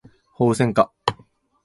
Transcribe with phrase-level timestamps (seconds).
[0.33, 0.91] ホウセンカ